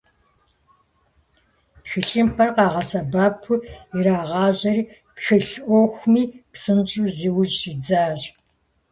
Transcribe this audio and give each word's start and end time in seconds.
Тхылъымпӏэр 1.83 2.49
къагъэсэбэпу 2.55 3.55
ирагъажьэри, 3.97 4.83
тхылъ 5.15 5.55
ӏуэхуми 5.65 6.23
псынщӏэу 6.51 7.07
зиужьу 7.15 7.57
щӏидзащ. 7.59 8.21